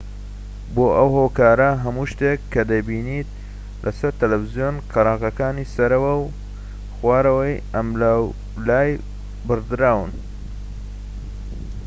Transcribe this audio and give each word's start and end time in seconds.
بۆ 0.73 0.85
ئەو 0.97 1.09
هۆکارە 1.17 1.69
هەموو 1.83 2.09
شتێك 2.11 2.39
کە 2.53 2.61
دەیبینیت 2.71 3.29
لەسەر 3.85 4.11
تەلەڤیزۆن 4.19 4.75
قەراغەکانی 4.91 5.69
سەرەوە 5.73 6.13
و 6.17 6.23
خوارەوە 6.97 7.45
و 7.51 7.59
ئەملاولای 7.73 8.91
بڕدراون 9.47 10.11